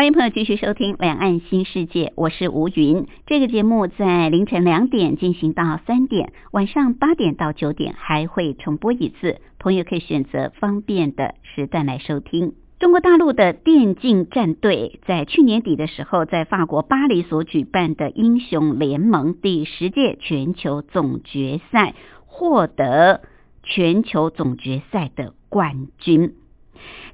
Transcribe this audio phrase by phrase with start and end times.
[0.00, 3.06] 欢迎朋友继续收听《两岸新世界》，我是吴云。
[3.26, 12.54] 这个节目在凌晨两点进行到三点，晚上八点到九点还会重播一次，朋友可以选择方便的时段来收听。
[12.78, 23.20] 中国大陆的电竞战队在去年底的时候，在法国巴黎所举办的英雄联盟第十届全球总决赛获得
[23.62, 26.36] 全球总决赛的冠军。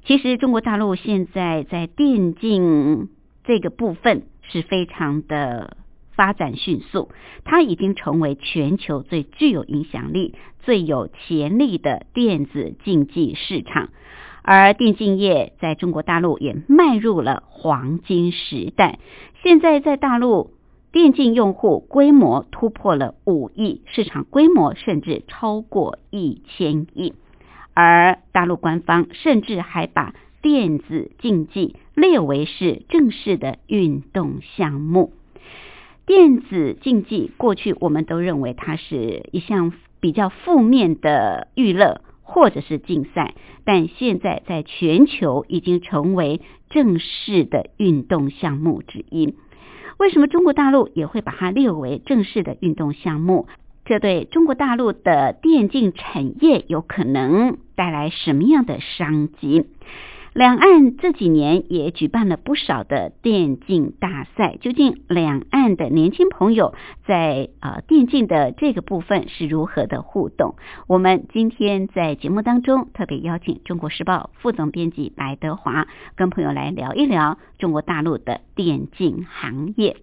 [0.05, 3.09] 其实中国大陆现在在电竞
[3.43, 5.77] 这个部分是非常的
[6.15, 7.09] 发展迅速，
[7.43, 13.89] 它已经成为全球最具有影响力、最有潜力的电子竞技市场。
[14.41, 18.99] 而电竞业在中国大陆也迈入了黄金时代。
[19.43, 20.51] 现在在大陆，
[20.93, 27.13] 电竞用户规模突破了五亿，市场规模甚至超过一千亿。
[27.79, 35.13] 而大陆官方甚至还把电子竞技列为是正式的运动项目。
[36.07, 49.35] 电子竞技过去我们都认为它是一项比较负面的娱乐或者是竞赛，但现在在全球已经成为正式的运动项目之一。
[49.99, 53.47] 为什么中国大陆也会把它列为正式的运动项目？
[53.87, 59.65] 这对中国大陆的电竞产业有可能带来什么样的商机？
[60.33, 66.75] 两岸这几年也举办了不少的电竞大赛，究竟两岸的年轻朋友
[67.05, 70.55] 在呃电竞的这个部分是如何的互动？
[70.87, 79.95] 我们今天在节目当中特别邀请《中国时报》副总编辑白德华跟朋友来聊一聊中国大陆的电竞行业。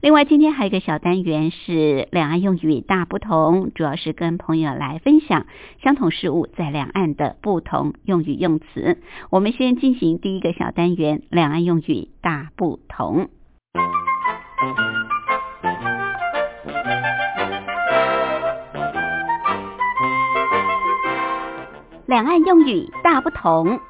[0.00, 5.46] 另外，今天还有一个小单元是两岸用语大不同，主要是跟朋友来分享
[5.82, 8.98] 相同事物在两岸的不同用语用词。
[9.30, 13.28] 我们先进行第一个小单元：两岸用语大不同。
[22.06, 23.80] 两岸用语大不同。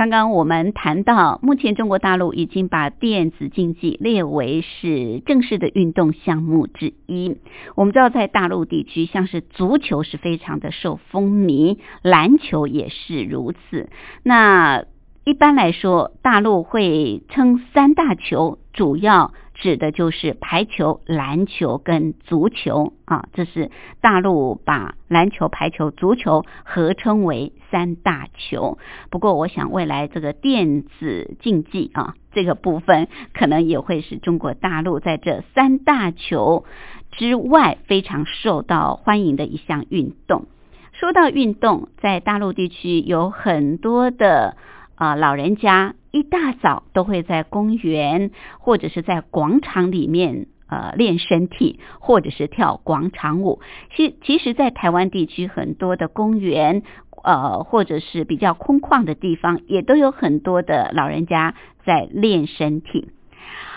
[0.00, 7.36] 刚刚我们谈到，目前中国大陆已经把电子竞技列为是正式的运动项目之一。
[7.74, 13.90] 我们知道，在大陆地区，像是足球是非常的受风靡，篮球也是如此。
[14.22, 14.84] 那
[15.26, 19.34] 一般来说，大陆会称三大球，主要。
[19.60, 28.78] 指的就是排球、篮球跟足球啊，这是大陆把篮球、排球、足球合称为三大球。
[29.10, 36.64] 不过，我想未来这个电子竞技啊，这个部分可能也会是中国大陆在这三大球
[37.12, 40.46] 之外非常受到欢迎的一项运动。
[40.92, 44.56] 说到运动，在大陆地区有很多的
[45.00, 45.94] 啊老人家。
[46.12, 53.60] 一大早都会在公园或者是在广场里面呃练身体，或者是跳广场舞。
[53.94, 56.82] 其其实，在台湾地区很多的公园
[57.22, 63.10] 呃或者是比较空旷的地方，也都有很多的老人家在练身体。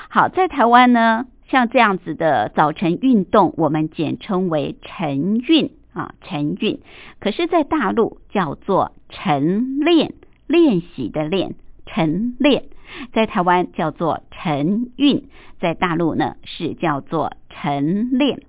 [0.09, 6.79] 好，在台湾呢，像这样子的早晨运动，我们简称为晨运啊，晨运。
[7.19, 10.13] 可是，在大陆叫做晨练，
[10.47, 11.55] 练习的练。
[11.85, 12.63] 晨练
[13.11, 15.27] 在台湾叫做晨运，
[15.59, 18.41] 在大陆呢是叫做晨练。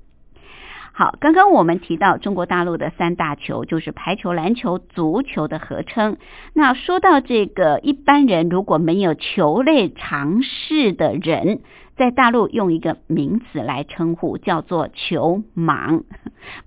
[0.93, 6.17] 好，刚刚我们提到中国大陆的三大球就是排球、篮球、足球的合称。
[6.53, 11.59] 那说到这个，一般人如果没有球类常识的人，
[11.97, 16.05] 在大陆用一个名词来称呼，叫做球盲，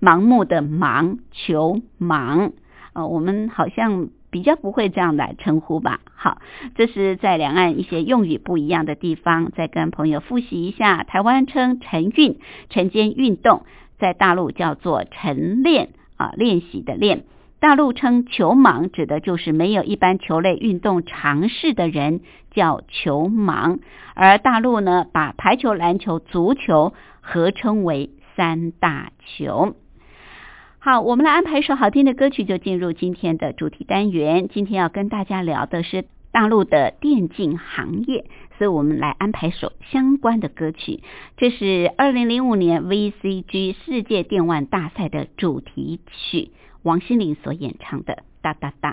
[0.02, 2.52] 盲目的盲，球盲。
[2.92, 4.10] 呃，我们好像。
[4.30, 6.00] 比较不会这样来称呼吧。
[6.14, 6.38] 好，
[6.74, 11.04] 这是在两岸一些用语不一样的地方，再跟朋友复习一下。
[11.04, 12.38] 台湾称晨运，
[12.70, 13.62] 晨间运动，
[13.98, 17.24] 在大陆叫做晨练啊，练习的练。
[17.60, 22.20] 大陆称球盲，指的就是没有一般球类运动常识的人，
[22.52, 23.80] 叫球盲。
[24.14, 29.74] 而大陆呢，把排球、篮球、足球合称为三大球。
[30.90, 34.48] 好，我们来安排一首好听的歌曲，就进入今天的主题单元。
[34.48, 38.24] 今天要跟大家聊的是大陆的电竞行业，
[38.56, 41.02] 所以我们来安排首相关的歌曲。
[41.36, 46.52] 这是二零零五年 VCG 世界电玩大赛的主题曲。
[46.82, 48.92] 王心凌所演唱的《哒哒哒》。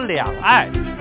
[0.00, 0.97] 两岸。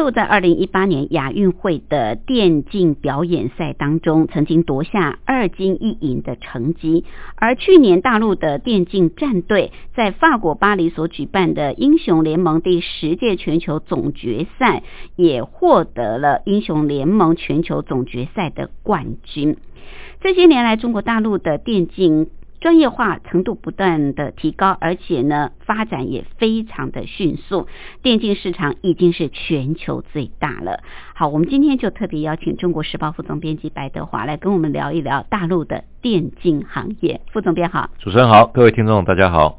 [0.00, 7.04] 陆在二零一八年亚运会的电竞表演赛当中，曾经夺下二金一银的成绩。
[7.36, 14.82] 而去年大陆的电竞战队在法国巴黎所举办的英雄联盟第十届全球总决赛，
[15.16, 19.58] 也获得了英雄联盟全球总决赛的冠军。
[20.22, 22.28] 这些年来，中国大陆的电竞
[22.60, 27.66] 专业化程度不断的提高，而且呢，发展也非常的迅速，
[28.02, 30.82] 电竞市场已经是全球最大了。
[31.14, 37.22] 好，我们今天就特别邀请中国时报副总编辑白德华来跟我们聊一聊大陆的电竞行业。
[37.32, 39.58] 副总编好，主持人好，各位听众大家好。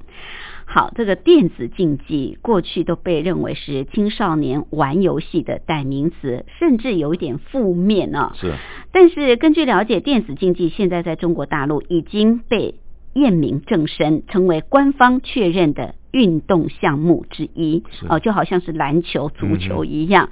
[0.66, 8.32] 好，这个电子竞技过去都被认为是青少年玩游戏的代名词，甚至有一点负面呢。
[8.36, 8.54] 是，
[8.94, 12.76] 但是根据了解，电子竞技现在在中国大陆已经被
[13.14, 17.84] 验明正身，成为官方确认的运动项目之一。
[18.10, 20.30] 哦，就好像是篮球、足球一样。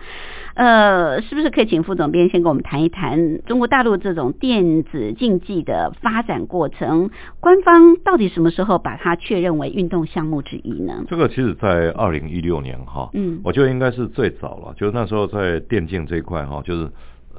[0.55, 7.11] 呃，是不是可以请副总编先跟我们谈一谈中国大陆这种电子竞技的发展过程？
[7.39, 11.05] 官方到底什么时候把它确认为运动项目之一呢？
[11.07, 16.89] 这个其实，在二零一六年哈，嗯，我觉得应该是最早了，就是那时候在电竞这一块哈，就是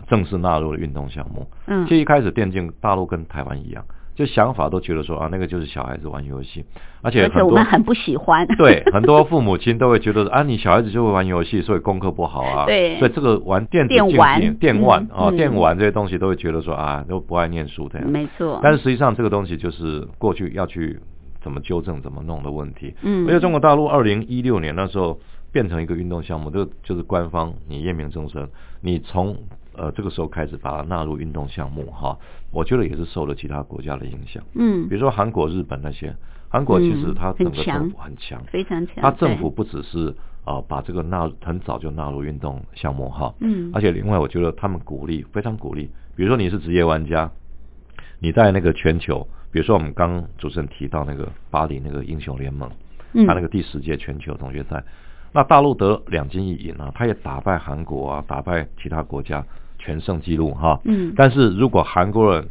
[0.09, 1.47] 正式纳入了运动项目。
[1.67, 3.85] 嗯，其实一开始电竞大陆跟台湾一样。
[4.21, 6.63] 就想法都觉得说啊，那个就是小孩子玩游戏，
[7.01, 8.47] 而且而且我们很不喜欢。
[8.59, 12.67] 对，很多父母亲都会觉得啊，你小孩子就会玩游戏，所以功课不好啊。
[12.67, 12.99] 对。
[12.99, 18.07] 所以这个玩电子竞技、电玩啊、电玩这些东西，都会觉得说啊，都不爱念书这样。
[18.07, 18.61] 没错。
[18.63, 21.01] 但是实际上，这个东西就是过去要去
[21.41, 22.95] 怎么纠正、怎么弄的问题。
[23.01, 23.27] 嗯。
[23.27, 25.19] 而且中国大陆二零一六年那时候
[25.51, 28.47] 变成一个运动项目，就就是官方你验明正身，
[28.83, 29.35] 你从。
[29.73, 32.19] 呃，这个时候开始把它纳入运动项目哈，
[32.53, 34.43] 我觉得也是受了其他国家的影响。
[34.55, 36.15] 嗯，比如说韩国、日本那些，
[36.49, 38.97] 韩国其实它整个政府很强，非常强。
[39.01, 40.15] 它政府不只是
[40.45, 47.31] 啊把这个纳很早就纳入运动项目哈，嗯，而且另外我觉得他们鼓励非常鼓励，比如说你是职业玩家，
[48.19, 52.69] 你在那个全球，比如说我们刚主持人提到那个巴黎那个英雄联盟，
[53.13, 54.83] 嗯，他那个第十届全球总决赛，
[55.33, 59.47] 那大陆得两金一银啊，他也打败韩国啊，打败其他国家。
[59.81, 62.47] 全胜纪录哈，嗯，但是如果韩国人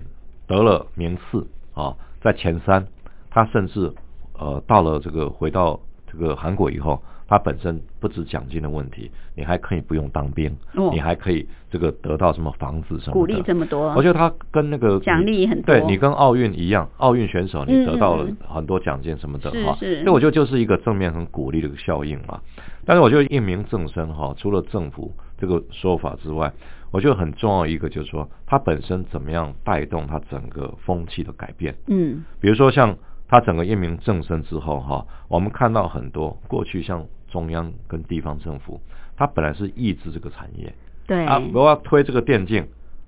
[0.47, 2.85] 得了名次啊，在前三，
[3.29, 3.93] 他甚至
[4.37, 5.79] 呃到了这个回到
[6.11, 22.41] 这个韩国以后，他本身不止奖金的问题，你还可以不用当兵，哦，你还可以这个得到什么房子什么的，鼓励这么多，我觉得他跟那个奖励很多，对你跟奥运一样，奥运选手你得到了很多奖金什么的哈，所以我觉得就是一个正面很鼓励的一个效应嘛。
[22.85, 23.01] 但是。
[23.01, 26.51] 我觉得验明正身哈，除了政府这个说法之外。
[26.91, 31.75] 我觉得很重要一个就是说，它本身怎么样带动它整个风气的改变。
[31.87, 38.81] 嗯，比如说像它整个验明正身之后哈，我们看到很多过去像中央跟地方政府，
[39.15, 40.73] 它本来是抑制这个产业，
[41.05, 42.63] 对啊，我要推这个电竞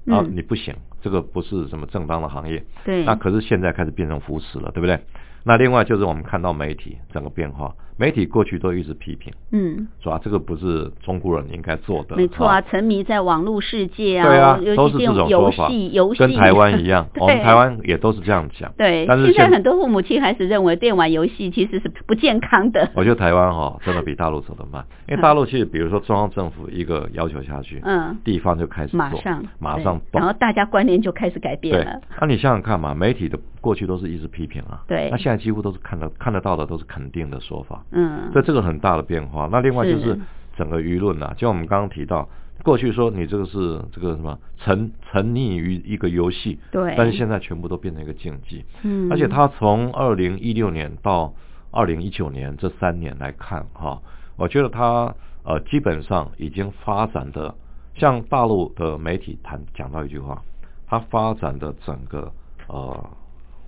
[0.05, 2.63] 啊，嗯你不行，这个不是什么正当的行业。
[2.85, 4.99] 对，那可是现在开始变成扶持了，对不对？
[5.43, 19.05] 那另外就是我们看到媒体整个变化，媒体过去都一直批评，嗯，说啊这个不是中国人应该做的，没错啊，沉迷在网络世界啊，对啊，都是这种游戏，游戏跟台湾一样， 我们台湾也都是这样讲，对。
[19.07, 22.89] 但是现在很多父母亲还是认为电玩游戏其实是不健康的。
[22.95, 31.99] 我觉得台湾哈真的比大陆走得慢， 因为大陆其实比如说中央政府一个要求下去，嗯，地方就开始马上马上动，然后大家观念就开始改变了。
[32.19, 36.09] 那你想想看嘛，媒体的过去都是一直批评啊，对，那现在几乎都是看得。
[36.19, 39.47] 看得到的都是肯定的说法，嗯，所以这个很大的变化。
[39.51, 40.19] 那另外就是
[40.55, 42.29] 整个舆论啊，就我们刚刚提到，
[42.63, 51.33] 过去说你这个是这个什么沉沉溺于一个游戏，对，但是现在全部都变成一个竞技，嗯，而且它从二零一六年到
[51.71, 53.99] 二零一九年这三年来看哈，
[54.35, 57.55] 我觉得它呃基本上已经发展的，
[57.95, 60.41] 像大陆的媒体谈讲到一句话，
[60.87, 62.31] 它发展的整个
[62.67, 63.09] 呃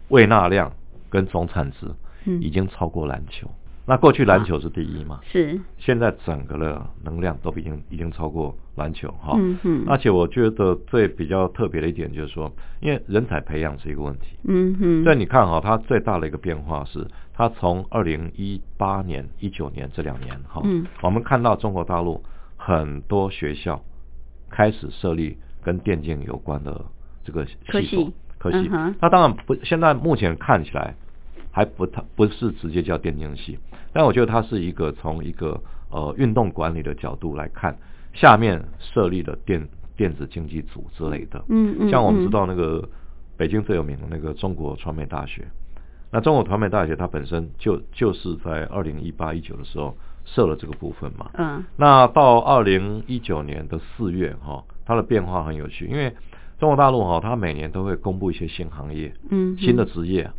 [0.10, 0.72] 喂纳量
[1.14, 1.88] 跟总产值。
[2.40, 3.52] 已经超过篮球，
[3.86, 5.20] 那过去篮球是第一嘛？
[5.24, 5.60] 是。
[5.78, 9.36] 现在整个的能量都已经已经超过篮球哈。
[9.38, 9.84] 嗯嗯。
[9.90, 14.38] 而且我觉得最比较特别的一点就是说，因为人才培养是一个问题。
[14.46, 15.04] 嗯哼。
[15.04, 22.24] 所以你看哈，它最大的一个变化是，它从二零一八年、一九年这两年哈，嗯，我们看到中国大陆
[22.56, 23.84] 很多学校
[24.50, 26.86] 开始设立跟电竞有关的
[27.26, 28.14] 这个科系。
[28.38, 28.70] 可惜。
[29.02, 30.96] 那当然不，现在目前看起来
[31.56, 33.60] 还不太不是直接叫电竞系，
[33.94, 37.78] 但我觉得它是一个从一个呃运动管理的角度来看，
[38.12, 41.40] 下面设立的电电子竞技组之类的。
[41.50, 42.90] 嗯嗯嗯像我们知道那个
[43.38, 45.48] 北京最有名的那个中国传媒大学，
[46.12, 49.96] 那中国传媒大学它本身就就是在二零一八一九的时候
[50.26, 51.30] 设了这个部分嘛。
[51.36, 56.12] 嗯那到二零一九年的四月哈、它的变化很有趣，因为
[56.58, 60.32] 中国大陆哈、它每年都会公布一些新行业、嗯，新的职业。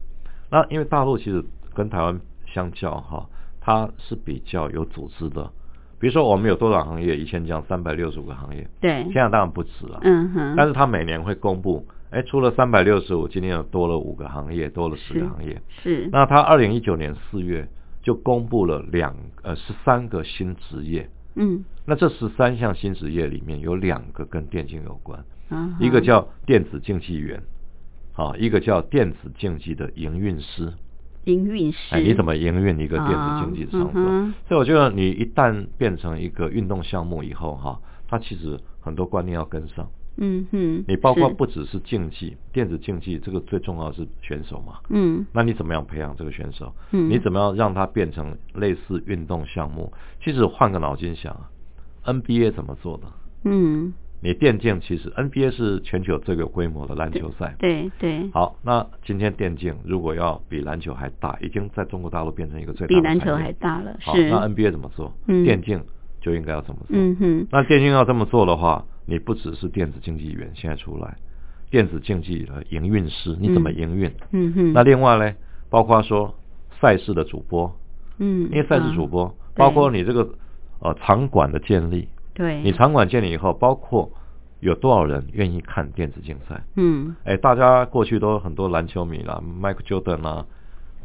[0.50, 3.26] 那因为大陆其实跟台湾相较哈、
[3.60, 5.50] 它是比较有组织的。
[5.98, 7.16] 比如说我们有多少行业？
[7.16, 10.00] 以前讲三百六十五个行业，对现，在当然不止了。
[10.02, 15.62] 嗯哼，但是它每年会公布，哎，除了三百六十五，今天又多了五个行业，多了十是个行业。
[15.82, 17.66] 是那它二零一九年四月
[18.02, 27.42] 就公布了两呃十三个新职业，嗯那这十三项新职业里面有两个跟电竞有关，嗯，一个叫电子竞技员，
[28.14, 30.72] 好，一个叫电子竞技的营运师。
[31.24, 34.02] 营运师，哎，你怎么营运一个电子竞技的场所？
[34.46, 39.88] 所以我觉得你一旦变成一个运动项目以后，哈，它其实很多观念要跟上。
[40.16, 44.74] 嗯哼，你包括不只是竞技，电子竞技这个最重要的是选手嘛。
[44.90, 46.72] 嗯那你怎么样培养这个选手？
[46.92, 49.92] 嗯你怎么样让他变成类似运动项目？
[50.22, 51.50] 其实换个脑筋想啊
[52.04, 53.04] ，NBA 怎么做的？
[53.44, 53.92] 嗯，
[54.24, 57.54] 你电竞其实 NBA 是全球最有规模的篮球赛。
[57.58, 65.12] 对对，好，那今天电竞如果要比篮球还大，已经在中国大陆变成一个最大比篮球还大了，好，是，那 NBA 怎么做？
[65.26, 65.44] 嗯。
[65.44, 65.78] 电竞
[66.22, 66.96] 就应该要这么做。
[66.96, 71.18] 嗯哼，那电竞要这么做的话，你不只是电子竞技员现在出来，
[71.68, 74.10] 电子竞技的营运师，你怎么营运？
[74.32, 75.34] 嗯哼，那另外呢，
[75.68, 76.34] 包括说
[76.80, 77.70] 赛事的主播，
[78.16, 80.26] 嗯，因为赛事主啊播，包括你这个
[80.80, 84.10] 呃场馆的建立，对，你场馆建立以后，包括
[84.60, 86.62] 有多少人愿意看电子竞赛？
[86.76, 87.14] 嗯。
[87.24, 90.46] 哎，大家过去都很多篮球迷啦，Michael Jordan 啊，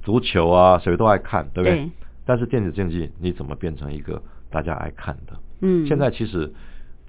[0.02, 1.78] 足球啊，谁都爱看，对不对？
[1.78, 1.90] 对。
[2.26, 5.34] 但是电子竞技你怎么变成一个大家爱看的？
[5.62, 6.52] 嗯，现在其实，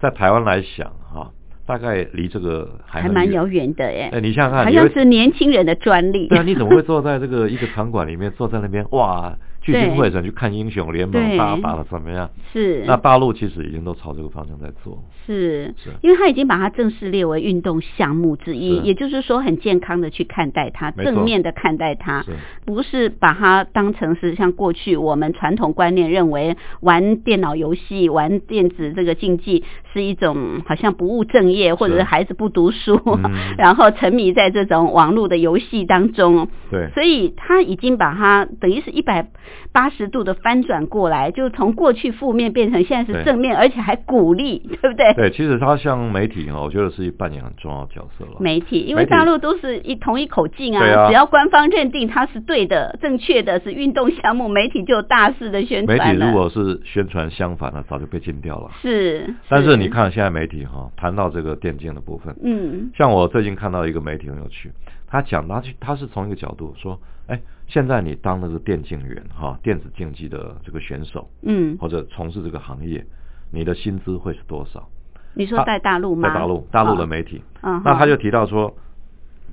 [0.01, 1.31] 在台湾来想哈、
[1.67, 11.37] 大概离这个还还蛮遥远的耶，哎，你想想看，好像是年轻人的专利，对啊，你怎么会坐在这个一个场馆里面，坐在那边哇，聚精会神去看英雄联盟，对。
[11.37, 12.31] 大家打的怎么样？
[12.53, 12.83] 是。
[12.87, 15.03] 那大陆其实已经都朝这个方向在做。
[15.27, 15.75] 是。
[15.77, 15.91] 是。
[16.03, 22.33] 因为他已经把它正式列为运动项目之一，也就是说很健康的去看待它，正面的看待它是，
[22.65, 33.31] 不是把它当成是像过去我们传统观念认为玩电脑游戏、玩电子这个竞技是一种好像不务正业，或者是孩子不读书，嗯。
[33.59, 36.49] 然后沉迷在这种网络的游戏当中。
[36.71, 36.89] 对。
[36.95, 39.29] 所以他已经把它等于是一百
[39.73, 45.13] 八十度的翻转过来，就从过去负面变成现在是正面，而且还鼓励，对不对？
[45.15, 48.33] 对，其实它像媒体哈，我觉得是扮演很重要的角色了。
[48.41, 56.19] 媒体，因为大陆都是一同一口径啊只要官方认定它是对的、正确的，是运动项目，媒体就有大肆的宣传媒。
[56.19, 58.71] 体如果是宣传相反的，早就被禁掉了。
[58.81, 64.71] 是，但是你，看现在媒体哈，谈到这个电竞的部分，嗯像我最近看到一个媒体很有趣，
[65.11, 73.05] 他讲他去他是从一个角度说，哎，现在你当的是电竞员哈，电子竞技的这个选手嗯，或者从事这个行业，
[73.51, 74.89] 你的薪资会是多少？
[75.35, 76.29] 你说在大陆吗？
[76.29, 78.75] 在大陆，大陆的哦媒体，嗯，那他就提到说，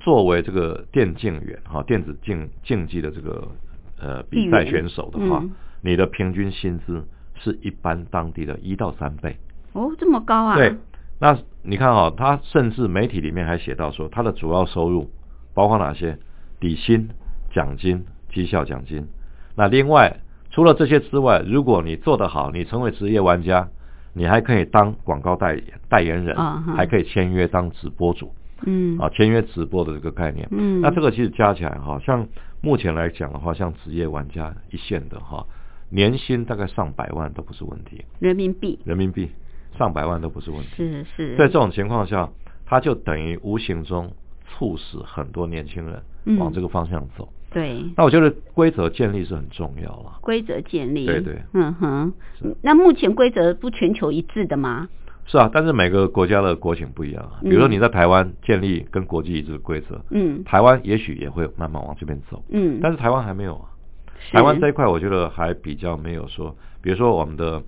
[0.00, 3.48] 作为这个电竞员哈，电子竞竞技的这个
[4.00, 9.36] 呃比赛选手的话，嗯你的平均薪资是一般当地的一到三倍。
[9.72, 10.56] 哦这么高啊？
[10.56, 10.74] 对，
[11.20, 15.08] 那你看哈、他甚至媒体里面还写到说，他的主要收入
[15.58, 16.16] 包括哪些？
[16.60, 17.08] 底薪、
[17.52, 19.04] 奖金、绩效奖金。
[19.56, 20.20] 那另外，
[20.52, 23.68] 除了这些之外，如果你做得好，你成为职业玩家，
[24.12, 28.32] 你还可以当广告代言代言人，啊还可以签约当直播主
[28.66, 30.46] 嗯啊，签约直播的这个概念。
[30.52, 32.24] 嗯，那这个其实加起来哈，像
[32.60, 35.44] 目前来讲的话，像职业玩家一线的哈，
[35.90, 39.28] 年薪大概上百万都不是问题，人民币人民币
[39.76, 40.68] 上百万都不是问题。
[40.76, 42.28] 是是，在这种情况下，
[42.64, 44.12] 它就等于无形中
[44.58, 47.28] 促使很多年轻人嗯往这个方向走。
[47.50, 47.84] 对。
[47.96, 50.18] 那我觉得规则建立是很重要了。
[50.20, 52.12] 规则建立，对对嗯哼，
[52.60, 54.88] 那目前规则不全球一致的吗？
[55.26, 57.38] 是啊，但是每个国家的国情不一样啊。
[57.42, 63.68] 比如说你在台湾建立跟国际一致的规则，嗯台湾也许也会慢慢往这边走，嗯，但是台湾还没有啊。
[64.32, 67.62] 台湾这一块，我觉得还比较没有说，比如说我们的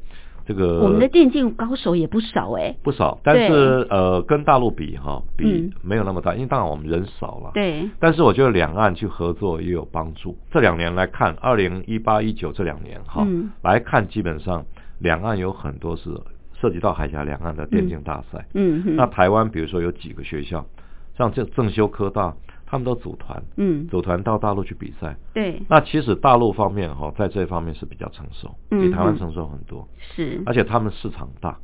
[0.50, 7.52] 这个我们的电竞高手也不少哎、不少，但是呃，跟大陆比哈，比嗯没有那么大，因为当然我们人少了。
[7.54, 10.36] 对，但是我觉得两岸去合作也有帮助。
[10.50, 14.64] 这两年来看，二零一八一九这两年哈，嗯来看基本上
[14.98, 16.10] 两岸有很多是
[16.60, 18.44] 涉及到海峡两岸的电竞大赛。
[18.54, 20.66] 嗯哼，那台湾比如说有几个学校，
[21.16, 22.34] 像这正修科大，
[22.70, 25.16] 他们都组团，嗯，组团到大陆去比赛。
[25.34, 31.58] 对，那其实大陆方面哈，在这方面是比较成熟，嗯比台湾嗯成熟很多，是，而且他们市场大，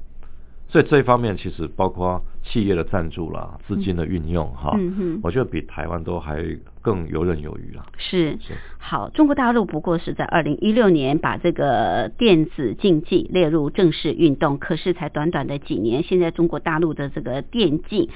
[0.67, 6.43] 所以这一方面其实包括企业的赞助啦、资金的运用哈，嗯哼，我觉得比台湾都还
[6.87, 7.85] 更游刃有余了。
[7.99, 8.39] 是。
[8.41, 18.09] 是，好，中国大陆不过是在二零一六年把这个电子竞技列入正式运动，可是才短短的几年，现在中国大陆的这个电竞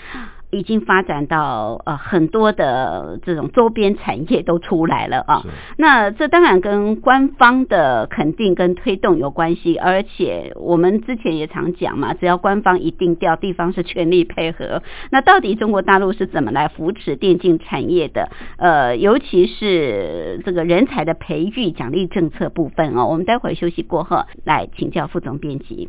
[0.53, 5.43] 已经发展到呃很多的这种周边产业都出来了啊。
[5.77, 14.83] 那这当然跟官方的肯定跟推动有关系，而且我们之前也常讲嘛，只要官方一定调，地方是全力配合。
[15.11, 18.31] 那到底中国大陆是怎么来扶持电竞产业的？
[18.61, 25.89] 呃，尤其是这个人才的培育奖励政策部分哦，我们待会儿休息过后来请教副总编辑。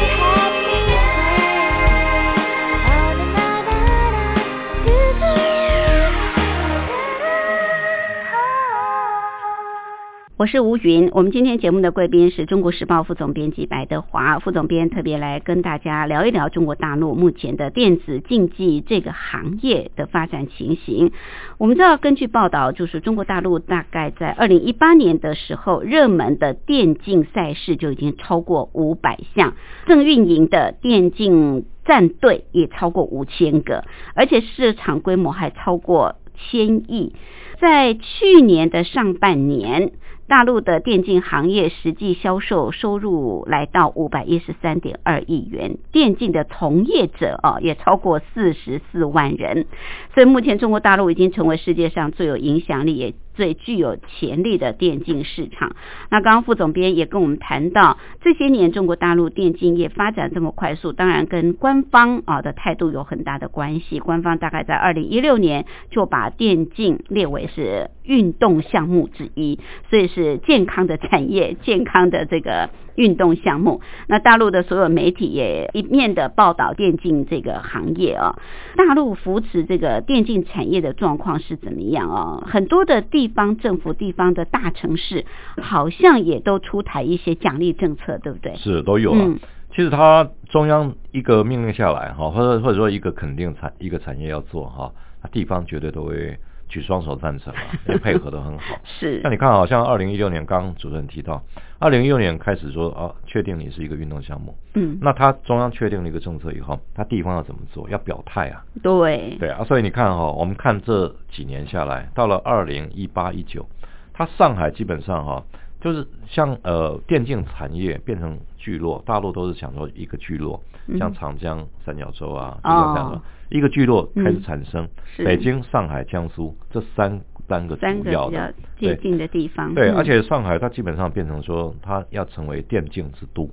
[10.41, 21.11] 我是吴云，我们今天节目的贵宾是中国时报副总编辑白德华副总编，特别来跟大家聊一聊中国大陆目前的电子竞技这个行业的发展情形。
[21.59, 29.53] 我们知道，根据报道，就是中国大陆大概在二零一八年的时候，热门的电竞赛事就已经超过五百项，
[29.85, 33.83] 正运营的电竞战队也超过五千个，
[34.15, 37.13] 而且市场规模还超过千亿。
[37.59, 39.91] 在去年的上半年。
[40.31, 49.65] 大陆的电竞行业实际销售收入来到五百一十三点二亿元，电竞的从业者啊也超过四十四万人，
[50.13, 53.13] 所以目前中国大陆已经成为世界上最有影响力也。
[53.41, 55.75] 最具有潜力的电竞市场。
[56.11, 63.99] 那刚刚副总编也跟我们谈到，这些年中国大陆电竞业发展这么快速，当然跟官方啊的态度有很大的关系。
[63.99, 69.57] 官方大概在二零一六年就把电竞列为是运动项目之一，
[69.89, 72.69] 所以是健康的产业，健康的这个。
[72.95, 78.39] 运动项目，那大陆的所有媒体也一面的报道电竞这个行业啊。
[78.75, 82.43] 大陆扶持这个电竞产业的状况是怎么样啊？
[82.47, 85.25] 很多的地方政府、地方的大城市，
[85.61, 88.55] 好像也都出台一些奖励政策，对不对？
[88.55, 89.35] 是都有了。
[89.73, 94.91] 其实它中央一个命令下来哈，或者或者说一个肯定产一个产业要做哈，
[95.23, 96.37] 那地方绝对都会。
[96.71, 98.75] 举双手赞成啊， 也配合的很好。
[98.85, 101.43] 是，那你看，好像二零一六年，刚主持人提到，
[101.79, 104.55] 二零一六年开始说啊，确定你是一个运动项目。
[104.75, 104.97] 嗯。
[105.01, 107.89] 那他中央确定了一个政策以后，他地方要怎么做？
[107.89, 108.63] 要表态啊。
[108.81, 109.35] 对。
[109.37, 113.67] 对啊，所以你看哈，我们看这几年下来，到了二零一八一九，
[114.13, 115.43] 他上海基本上哈，
[115.81, 120.61] 就是像呃电竞产业变成聚落，大陆都是想说一个聚落，
[120.99, 129.73] 像长江三角洲啊，就像这样的一个聚落开始产生，北京、上海、江苏这三三个主要的接近的地方。
[129.73, 133.49] 对，而且上海它基本上变成说，它要成为电竞之都，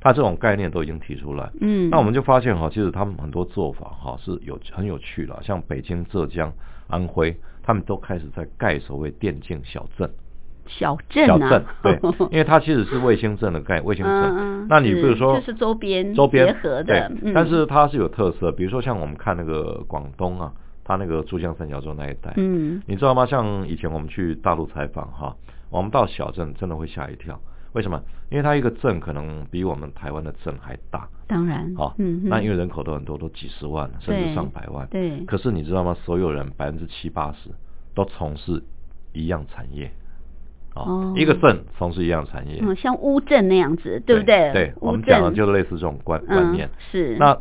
[0.00, 1.50] 它这种概念都已经提出来。
[1.60, 6.50] 嗯，那我们就发现哈，其实他们很多做法哈是有很有趣的，像北京、浙江、
[6.88, 10.10] 安徽，他们都开始在盖所谓电竞小镇。
[10.68, 11.98] 小镇小镇对，
[12.30, 14.66] 因为它其实是卫星镇的概念卫星镇。
[14.68, 18.52] 那你比如说，就是周边周边结合的，但是它是有特色。
[18.52, 20.52] 比如说像我们看那个广东啊，
[20.84, 23.26] 它那个珠江三角洲那一带，嗯，你知道吗？
[23.26, 25.34] 像以前我们去大陆采访哈，
[25.70, 27.40] 我们到小镇真的会吓一跳。
[27.74, 28.02] 为什么？
[28.30, 31.08] 因为它一个镇可能比我们台湾的镇还大。
[31.26, 34.86] 当然，好，嗯，那因为人口都很多，都几十万甚至上百万。
[34.88, 35.20] 对。
[35.26, 35.94] 可是你知道吗？
[36.04, 37.50] 所有人百分之七八十
[37.94, 38.62] 都从事
[39.12, 39.92] 一样产业。
[40.84, 44.52] 哦，一个镇从事一样产业，嗯，像乌镇那样子，对不对？
[44.52, 46.68] 对，我们讲的就类似这种观观念。
[46.90, 47.16] 是。
[47.18, 47.36] 那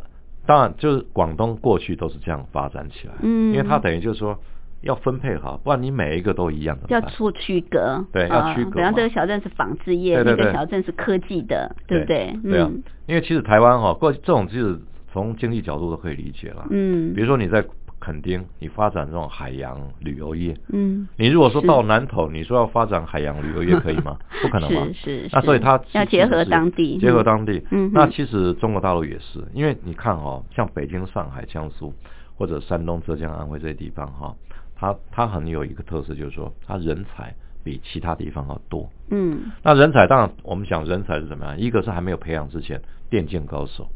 [0.46, 4.38] 当然就是广东过去都是这样发展起来，嗯，因为它等于就是说
[4.82, 6.84] 要分配好，不然你每一个都一样的。
[6.90, 8.72] 要出区隔，对，要区隔。
[8.72, 12.38] 比方这个小镇是纺织业，那个小镇是科技的，对不对？
[12.44, 12.72] 对啊，
[13.06, 14.80] 因为其实台湾哈过去这种其实
[15.12, 17.64] 从经济角度都可以理解了，嗯，比如说你在。
[18.00, 24.18] 肯定，你发展这种海洋旅游业，嗯，你如果说到南投，你说要发展海洋旅游业可以吗？
[24.42, 24.88] 不可能吗？
[24.94, 25.30] 是是。
[25.34, 27.66] 那所以它要结合当地，结合当地。
[27.72, 27.92] 嗯。
[27.94, 31.94] 那其实中国大陆也是，因为你看哦，像北京、上海、江苏
[32.36, 34.36] 或者山东、浙江、安徽这些地方哈，
[34.76, 37.34] 它它很有一个特色，就是说它人才
[37.64, 38.90] 比其他地方要多。
[39.10, 39.52] 嗯。
[39.64, 41.60] 那人才当然，我们讲人才是怎么样？
[41.60, 42.80] 一个是还没有培养之前，
[43.10, 43.90] 电竞高手。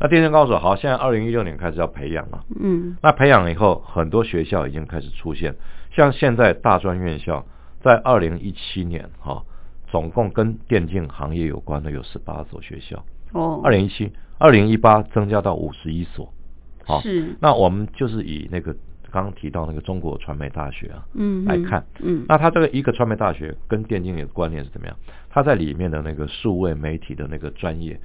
[0.00, 2.44] 那电竞高手好，现在二零一六年开始要培养了。
[2.60, 5.54] 嗯，那培养以后，很多学校已经开始出现，
[5.92, 7.46] 像现在大专院校，
[7.80, 9.44] 在二零一七年哈，
[9.86, 13.04] 总共跟电竞行业有关的有十八所学校。
[13.32, 16.30] 哦，二零一七、二零一八增加到五十一所。
[16.84, 17.36] 好，是。
[17.40, 18.74] 那我们就是以那个
[19.10, 24.96] 刚刚提到那个中国传媒大学啊，嗯，来看，嗯，那它这个一个传媒大学跟电竞的关联是怎么样？
[25.30, 27.98] 它在里面的那个数位媒体的那个专业。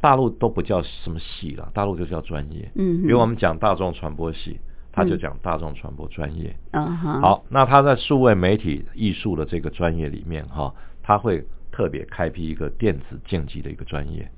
[0.00, 2.70] 大陆都不叫什么系了，大陆就叫专业。
[2.74, 4.60] 嗯，比如我们讲大众传播系，
[4.92, 6.54] 他就讲大众传播专业。
[6.72, 14.30] 嗯好，那他在数位媒体艺术的这个专业里面，哈，他会特别开辟一个电子竞技的一个专业。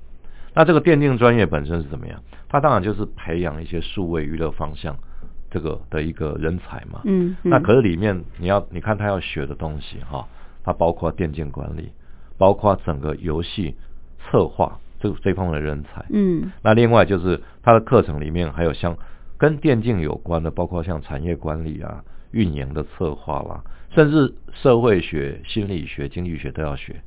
[0.53, 2.19] 那这个电竞专业本身是怎么样？
[2.47, 4.95] 它当然就是培养一些数位娱乐方向
[5.51, 7.01] 这个的一个人才嘛。
[7.03, 7.35] 嗯。
[7.43, 10.27] 那可是里面你要你看他要学的东西哈，
[10.63, 11.91] 它包括电竞管理，
[12.37, 13.75] 包括整个游戏。
[14.31, 16.05] 策划这这方面的人才。
[16.09, 18.97] 嗯那另外就是他的课程里面还有像
[19.37, 23.63] 跟电竞有关的，包括像产业管理啊、运营的策划啦，
[23.95, 27.01] 甚至社会学、心理学、经济学都要学。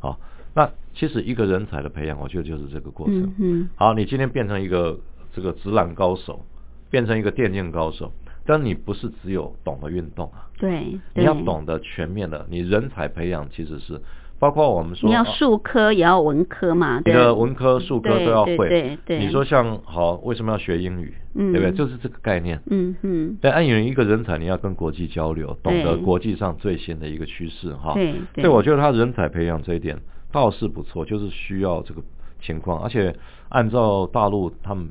[0.00, 0.18] 好，
[0.54, 3.22] 那其实一个人才的培养，我觉得就是这个过程。
[3.22, 4.98] 嗯嗯好，你今天变成一个
[5.32, 6.44] 这个直男高手，
[6.90, 8.12] 变成一个电竞高手，
[8.44, 14.00] 但你不是只有懂得运动啊，对，你要懂得全面的，你人才培养其实是
[14.40, 18.56] 包括我们说你要啊数科也要文科嘛，你的文科、数科对对都要会。
[18.68, 21.14] 对对你说像好，为什么要学英语？
[21.34, 21.76] 嗯对不对？
[21.76, 22.60] 就是这个概念。
[22.70, 27.92] 嗯嗯，但按语一个人才，你要跟国际交流，懂得对国际上最新的一个趋势哈。
[27.94, 29.96] 对对所以我觉得他人才培养这一点
[30.32, 32.02] 倒是不错，就是需要这个
[32.40, 33.14] 情况，而且
[33.50, 34.88] 按照大陆他们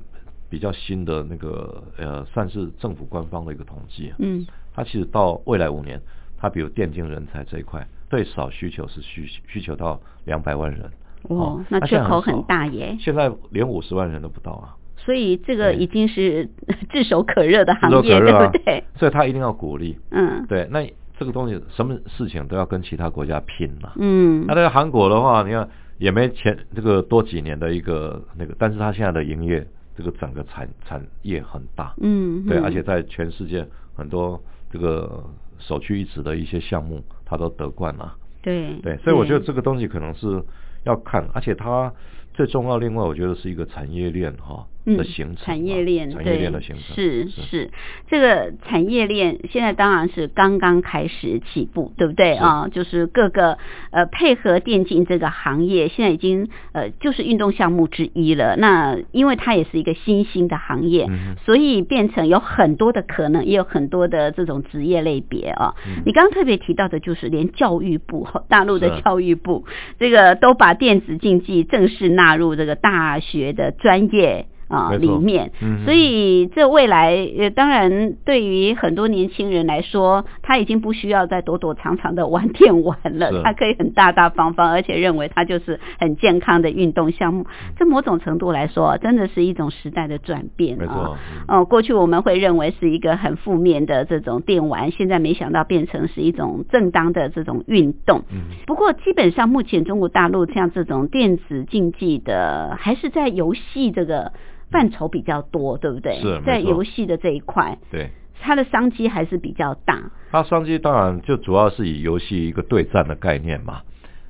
[0.49, 5.99] 比较新的那个呃，算是政府官方的一个统计，嗯他其实到未来五年，
[6.39, 10.89] 它比如电竞人才这一块，最少需求是需需求到两百万人。
[11.23, 16.49] 哦，那那缺口很大耶，现在连五十万人都不到啊，所以这个已经是
[16.89, 18.83] 炙手可热的行业，对不对？
[18.95, 19.99] 所以他一定要鼓励。
[20.11, 20.45] 嗯。
[20.47, 23.93] 对，那这个东西什么事情都要跟其他国家拼了。
[23.97, 24.45] 嗯。
[24.47, 32.63] 那，在韩国的话，你看也没前这个多几年的一个那个，但是他现在的营业这个整个产产业很大，嗯，对，嗯。
[32.63, 35.21] 而且在全世界很多这个
[35.59, 38.15] 首屈一指的一些项目，他都得冠了。
[38.41, 40.43] 对对，所以我觉得这个东西可能是
[40.85, 41.93] 要看，而且它
[42.33, 47.71] 最重要，另外我觉得是一个产业链哈嗯的形成啊，产业链，产业链的形成对是是，
[48.07, 52.67] 这个产业链现在当然是刚刚开始起步，对不对是啊？
[52.71, 53.57] 就是各个
[53.91, 58.55] 呃配合电竞这个行业，现在已经呃就是运动项目之一了。
[58.57, 65.75] 那因为它也是一个新兴的行业，嗯所以变成有很多的可能，也有很多的这种职业类别啊。
[65.87, 69.65] 嗯你刚刚特别提到的就是连教育部， 大陆的教育部，
[69.99, 74.47] 这个都把电子竞技正式纳入这个大学的专业。
[74.69, 75.83] 啊，里面，嗯。
[75.83, 87.41] 所以这未来呃，当然对于很多年轻人来说，他已经不需要再躲躲藏藏的玩电玩了，他可以很大大方方，而且认为他就是很健康的运动项目。
[87.49, 87.73] 嗯。
[87.77, 91.17] 这某种程度来说，真的是一种时代的转变啊。
[91.47, 98.21] 哦，过去我们会认为是一个很负面的这种电玩，现在没想到变成是一种正当的这种运动。
[98.31, 98.55] 嗯。
[98.67, 104.31] 不过基本上目前中国大陆像这种电子竞技的，还是在游戏这个
[104.71, 106.19] 范畴比较多，对不对？
[106.21, 108.09] 是在游戏的这一块，对。
[108.41, 110.11] 它的商机还是比较大。
[110.31, 113.81] 它商机当然就主要是以游戏一个对战的概念嘛，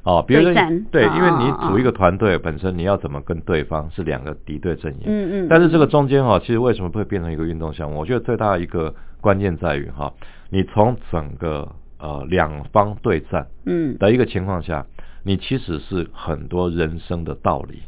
[0.01, 5.47] 哦，别人对对，啊因为你啊组一个团队本身你要怎么跟对方是两个敌对阵营，嗯嗯。
[5.47, 7.99] 但是这个中间哈、其实为什么会变成一个运动项目？
[7.99, 10.11] 我觉得最大的一个关键在于哈、
[10.49, 14.87] 你从整个呃两方对战嗯的一个情况下，
[15.23, 17.83] 你其实是很多人生的道理。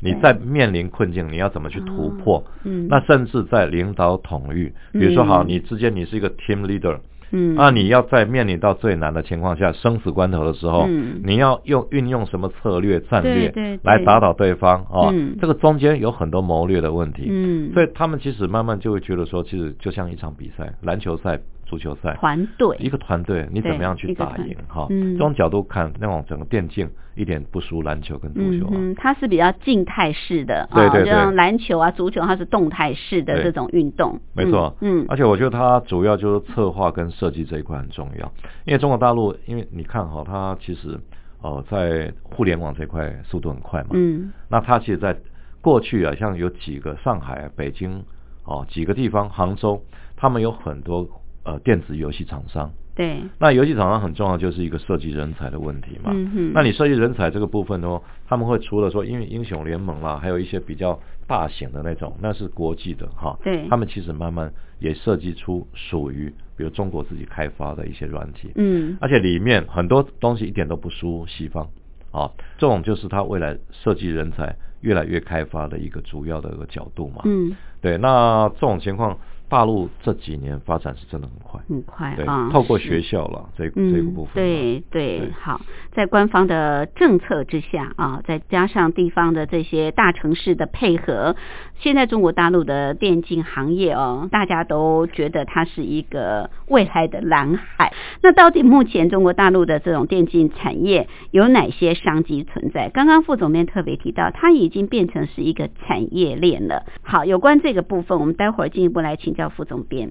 [0.00, 2.44] 你在面临困境，你要怎么去突破？
[2.64, 5.48] 嗯那甚至在领导统御，比如说好，嗯。
[5.48, 6.98] 你之间你是一个 team leader，
[7.32, 7.54] 嗯。
[7.56, 11.20] 那你要在面临到最难的情况下，生死关头的时候，嗯。
[11.24, 15.36] 你要用运用什么策略战略来打倒对方啊嗯。
[15.40, 22.76] 这个中间有很多谋略的问题，嗯，所以他们其实慢慢就会觉得说，其实就像一场比赛，篮球赛、足球赛，团队。
[22.80, 24.86] 一个团队你怎么样去打赢哈？
[24.88, 25.12] 嗯。
[25.12, 28.72] 这种角度看，那种整个电竞一点不输篮球跟足球啊。
[28.74, 31.04] 嗯，它是比较静态式的啊，对对对。
[31.04, 34.18] 就像篮球啊、足球，它是动态式的这种运动。
[34.32, 38.32] 没错，嗯，而且我觉得它主要就是策划跟设计这一块很重要，
[38.64, 40.98] 因为中国大陆，因为你看哈，它其实
[41.42, 44.32] 呃在互联网这块速度很快嘛，嗯。
[44.48, 45.14] 那它其实在
[45.60, 48.02] 过去啊，像有几个上海、北京
[48.44, 49.82] 哦几个地方，杭州，
[50.16, 51.06] 他们有很多
[51.44, 52.72] 呃电子游戏厂商。
[52.94, 56.10] 对，那游戏厂商很重要，就是一个设计人才的问题嘛。
[56.12, 63.38] 嗯哼那你设计人才这个部分呢，他们会除了说，因为英雄联盟啦，还有一些比较大型的那种，那是国际的哈。
[63.44, 71.68] 对他们其实慢慢也设计出属于比如中国自己开发的一些软体，嗯而且里面很多东西一点都不输西方
[72.10, 72.28] 啊。
[72.58, 77.22] 这种就是他未来设计人才越来越开发的一个主要的一个角度嘛。
[77.26, 79.16] 嗯，对，那这种情况，
[79.48, 81.60] 大陆这几年发展是真的很快。
[81.68, 85.30] 很快，啊，透过学校了这嗯，这个部分对对。
[85.40, 85.60] 好，
[85.92, 91.34] 在官方的政策之下啊，再加上地方的这些大城市的配合，
[91.80, 97.92] 现在中国大陆的电竞行业哦，大家都觉得它是一个未来的蓝海。
[98.20, 102.88] 那到底目前中国大陆的这种电竞产业有哪些商机存在？
[102.88, 106.84] 刚刚副总编特别提到，它已经变成是一个产业链了。
[107.02, 110.10] 好，有关这个部分，我们待会儿进一步来请教副总编。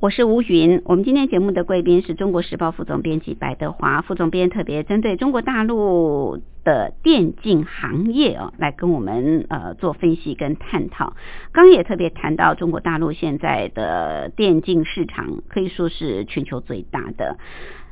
[0.00, 11.12] 我是吴云，我们今天节目的贵宾是中国时报副总编辑白德华副总编，特别针对中国大陆的电竞行业哦，来跟我们呃做分析跟探讨。
[11.52, 17.36] 刚也特别谈到中国大陆现在的电竞市场可以说是全球最大的，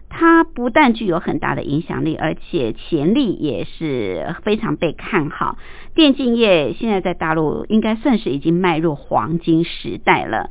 [0.09, 5.59] 它不但具有很大的影响力，而且潜力也是非常被看好。
[5.95, 10.49] 电竞业现在在大陆应该算是已经迈入黄金时代了。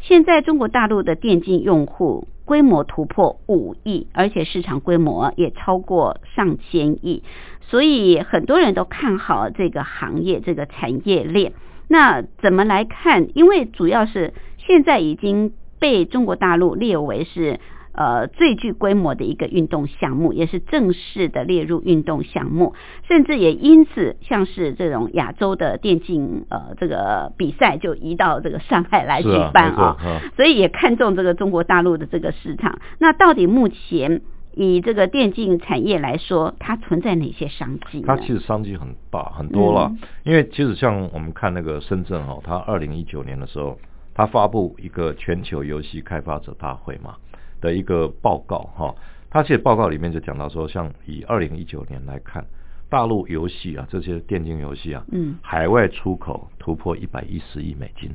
[0.00, 7.22] 现在中国大陆的电竞用户规模突破五亿，而且市场规模也超过上千亿，
[7.62, 11.52] 所以很多人都看好这个行业、这个产业链。
[11.86, 13.28] 那怎么来看？
[13.34, 17.60] 因为主要是现在已经被中国大陆列为是。
[17.92, 22.74] 呃，最具规模的一个运动项目，也是正式的列入运动项目，
[23.08, 29.96] 甚至也因此，像是这种亚洲的电竞呃这个比赛，就移到这个上海来举办啊，
[30.36, 32.78] 所以也看中这个中国大陆的这个市场。
[32.98, 34.22] 那到底目前
[34.54, 38.02] 以这个电竞产业来说，它存在哪些商机？
[38.02, 43.78] 它其实商机很大很多了，因为其实像我们看那个深圳哈，它二零一九年的时候，
[44.14, 47.16] 它发布一个全球游戏开发者大会嘛。
[47.60, 48.94] 的一个报告哈，
[49.30, 52.44] 他其实报告里面就讲到说，像以二零一九年来看，
[52.88, 58.10] 大陆游戏啊这些电竞游戏啊，嗯，海外出口突破一百一十亿美金，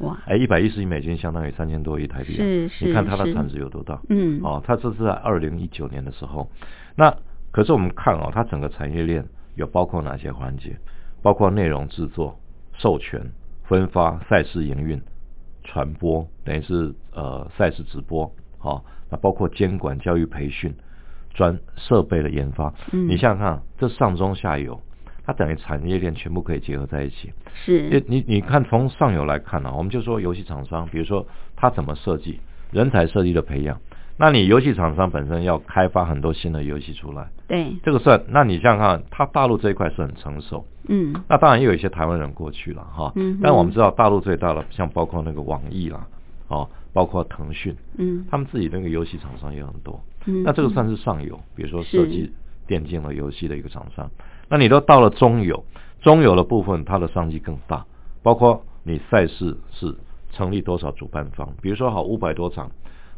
[0.00, 4.00] 哇，哎，一百一十亿美金相当于三千多亿台币，是是，你看它的产值有多大？
[4.08, 6.50] 嗯，哦，它这是在二零一九年的时候，
[6.96, 7.16] 那
[7.50, 9.24] 可是我们看哦，它整个产业链
[9.54, 10.76] 有包括哪些环节？
[11.20, 12.38] 包括内容制作、
[12.74, 13.20] 授权、
[13.64, 15.02] 分发、赛事营运、
[15.64, 18.32] 传播，等于是呃赛事直播。
[18.58, 20.74] 好，那包括监管、教育培训、
[21.32, 24.80] 专设备的研发，嗯，你想想看，这上中下游，
[25.24, 27.32] 它等于产业链全部可以结合在一起。
[27.54, 32.40] 是，你你你看，从上游来看呢，我们就说游戏厂商，比如说它怎么设计，
[32.72, 33.80] 人才设计的培养，
[34.16, 46.06] 那你游戏厂商本身要开发很多新的游戏出来，对，这个算，那你想想看，它大陆这一块是很成熟，嗯，那当然也有一些台湾人过去了哈，嗯，但我们知道大陆最大的，像包括那个网易啦，
[46.48, 46.68] 哦。
[46.92, 52.32] 包括腾讯，嗯，他们自己那个游戏厂商也很多，嗯，那这个算是上游，比如说设计
[52.66, 54.10] 电竞的游戏的一个厂商。
[54.48, 55.64] 那你都到了中游，
[56.00, 57.84] 中游的部分它的商机更大，
[58.22, 59.94] 包括你赛事是
[60.32, 62.70] 成立多少主办方，比如说好五百多场，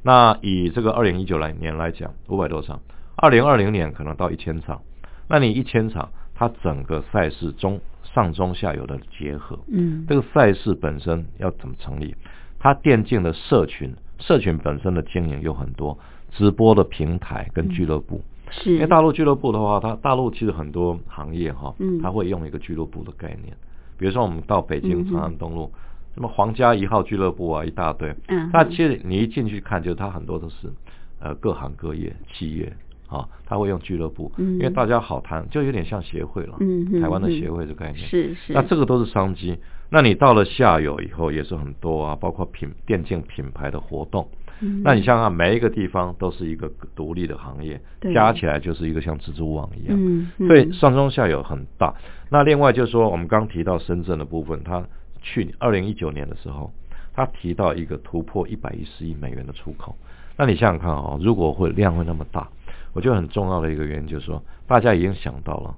[0.02, 2.80] 那以这个二零一九来年来讲，五百多场，
[3.16, 4.82] 二零二零年可能到一千场，
[5.28, 12.14] 那你一千场，它整个赛事中上中下游的结合，嗯，这个赛事本身要怎么成立？
[12.60, 15.98] 它电竞的社群，社群本身的经营有很多，
[16.30, 18.74] 直播的平台跟俱乐部，是。
[18.74, 23.56] 因为大陆俱乐部的话，它大陆其实很多行业哈，嗯，它会用一个俱乐部的概念，
[23.96, 25.72] 比如说我们到北京长安东路，
[26.14, 30.70] 什么皇家一号俱乐部啊，一大堆，嗯，那其实你一进去看，就是它很多都是，
[31.18, 32.70] 呃，各行各业企业。
[33.10, 36.56] 啊，他会用俱乐部，因为大家好谈，就有点像协会了。
[36.60, 38.52] 嗯台湾的协会这概念是是。
[38.52, 39.58] 那这个都是商机。
[39.90, 44.28] 那你到了下游以后也是很多啊，包括品电竞品牌的活动。
[44.60, 44.82] 嗯。
[44.84, 47.80] 那你想想，每一个地方都是一个独立的行业，
[48.14, 49.98] 加起来就是一个像蜘蛛网一样。
[49.98, 50.30] 嗯。
[50.46, 51.92] 所以上中下游很大。
[52.28, 54.84] 那另外就是说，我们刚提到深圳的部分，它
[55.20, 56.72] 去年二零一九年的时候，
[57.12, 59.96] 它提到一个突破一百一十亿美元的出口。
[60.36, 62.48] 那你想想看啊，如果会量会那么大？
[62.92, 65.74] 我觉得很重要的一个原因就是说，大家已经想到了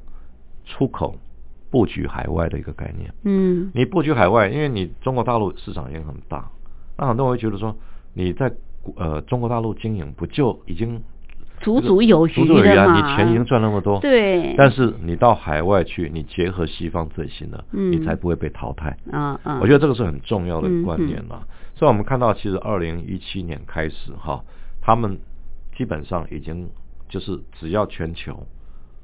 [0.64, 1.16] 出口
[1.70, 3.12] 布局海外的一个概念。
[3.24, 6.50] 嗯，你布局海外，因为你中国大陆市场也很大，
[6.96, 7.76] 那很多人会觉得说，
[8.14, 8.52] 你在
[8.96, 11.02] 呃中国大陆经营不就已经
[11.60, 12.94] 足足有余了吗？
[12.94, 14.54] 你钱已经赚那么多，对。
[14.56, 18.96] 但是你到海外去，你结合西方最新的，你才不会被淘汰。
[19.10, 21.46] 啊啊，我觉得这个是很重要的观念了。
[21.74, 24.44] 所以我们看到，其实二零一七年开始哈，
[24.80, 25.18] 他们
[25.76, 26.68] 基本上已经。
[27.12, 28.46] 就是只要全球，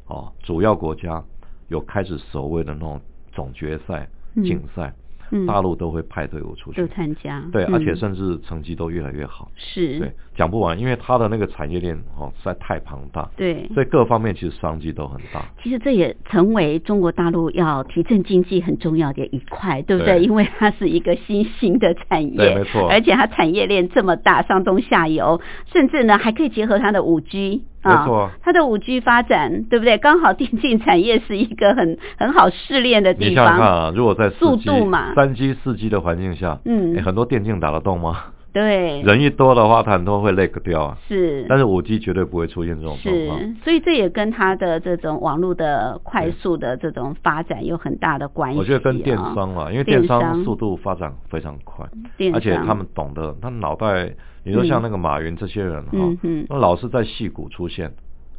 [0.06, 1.22] 哦，主要国家
[1.68, 2.98] 有开始所谓的那种
[3.32, 4.94] 总决赛竞赛，
[5.30, 5.44] 嗯。
[5.44, 6.80] 大陆都会派队伍出去。
[6.80, 9.52] 都，参加，对，嗯而且甚至成绩都越来越好。
[9.56, 15.44] 是，对，讲不完，因为它的那个产业链哦实在太庞大，对所以各方面其实商机都很大。
[15.60, 20.18] 其实这也成为中国大陆要提振经济很重要的一块，对不对？
[20.20, 25.40] 对因为它是一个新兴的产业，对没错而且它产业链这么大，上中下游，
[25.72, 27.64] 甚至呢还可以结合它的五 G。
[27.82, 29.98] 啊没错它的五 G 发展，对不对？
[29.98, 38.16] 刚好电竞产业是一个很很好试炼的地方你想想看方，啊，如果在速 4G 度嘛三 G、四 G 的环境下，嗯诶很多电竞打得动吗？
[38.52, 40.98] 对，人一多的话，它很多会 lag 掉啊。
[41.06, 43.38] 是，但是五 G 绝对不会出现这种状况。
[43.38, 48.60] 是，所以这也跟它的这种网络的快速的这种发展有很大的关系、啊。
[48.60, 51.86] 我觉得跟电商啊，因为电电商商速度发展非常快，
[52.16, 54.10] 电而且他们懂得，他脑袋，
[54.44, 56.46] 你说像那个马云这些人哈、嗯嗯。
[56.48, 57.92] 那老是在戏谷出现，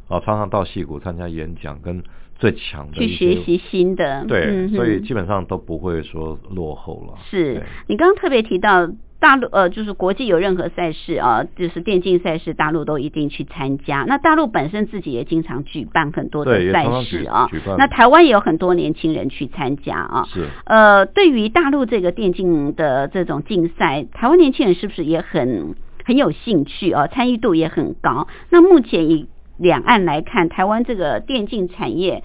[0.08, 2.02] 啊，常常到戏谷参加演讲，跟
[2.38, 7.14] 最强的去学习新的，对，嗯所以基本上都不会说落后了。
[7.30, 7.62] 是。
[7.86, 8.90] 你刚刚特别提到
[9.20, 14.04] 大陆呃，就是国际有任何赛事啊，就是电竞赛事，大陆都一定去参加。
[14.08, 20.24] 那大陆本身自己也经常举办很多的赛事啊举办，那台湾也有很多年轻人去参加啊。
[20.32, 27.06] 是，呃，对于大陆这个电竞的这种竞赛，台湾年轻人是不是也很很有兴趣啊？
[27.06, 28.26] 参与度也很高。
[28.48, 32.22] 那目前以两岸来看，台湾这个电竞产业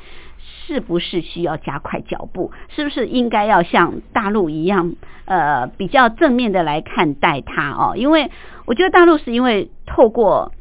[0.66, 2.52] 是不是需要加快脚步？
[2.70, 4.96] 是不是应该要像大陆一样，
[5.26, 7.94] 呃，比较正面的来看待它哦？
[7.96, 8.32] 因为
[8.66, 10.52] 我觉得大陆是因为透过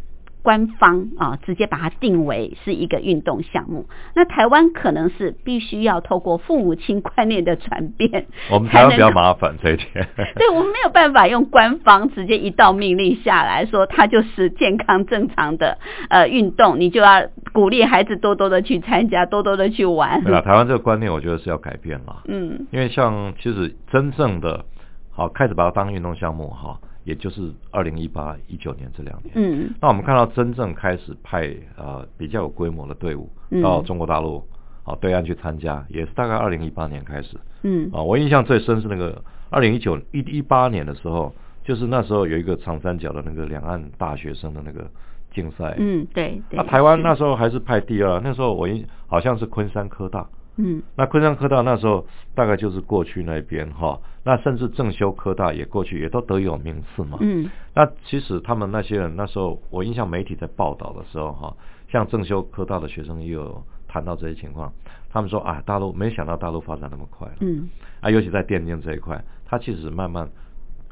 [0.45, 3.86] 官方啊，直接把它定为是一个运动项目。
[4.14, 10.07] 那台湾可能是必须要透过父母亲观念的转变，我们台湾比较麻烦这一点。
[10.36, 15.78] 对我们没有办法用官方直接一道命令下来说，它就是健康正常的
[16.11, 20.22] 呃运动，你就要鼓励孩子多多的去参加，多多的去玩。
[20.22, 22.22] 对啊，台湾这个观念我觉得是要改变了。
[22.26, 24.64] 嗯因为像其实真正的
[25.11, 29.33] 好开始把它当运动项目哈，也就是二零一八一九年这两年。
[29.37, 34.43] 嗯那我们看到真正开始派呃比较有规模的队伍嗯到中国大陆
[34.85, 38.03] 啊对岸去参加，也是大概二零一八年开始嗯啊。
[38.03, 41.33] 我印象最深是那个二零一九一一八年的时候，
[41.63, 44.91] 就是那时候有一个长三角的那个两岸大学生的那个
[45.33, 45.75] 竞赛。
[45.79, 46.57] 嗯，对对。
[46.57, 50.27] 那台湾那时候还是派第二，那时候我印好像是昆山科大。
[50.57, 50.83] 嗯。
[50.97, 57.19] 那昆山科大那时候大概就是过去那边哈，那甚至正修科大也过去，也都得有名次嘛。
[57.21, 57.51] 嗯。
[57.75, 61.57] 那其实他们那些人那时候，我印象媒体在报道的时候哈，
[61.89, 64.73] 像正修科大的学生也有谈到这些情况，
[65.11, 67.69] 他们说啊，大陆没想到大陆发展那么快了，嗯。
[68.01, 70.29] 啊，尤其在电竞这一块，它其实慢慢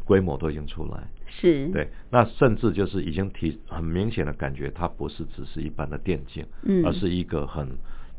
[0.05, 1.69] 规模都已经出来，是。
[1.69, 6.85] 对，那甚至就是已经提很明显的感觉，它不是只是一般的电竞，嗯。
[6.85, 7.69] 而是一个很